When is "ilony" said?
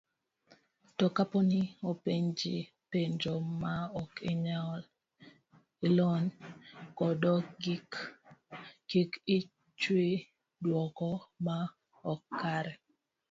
5.87-6.27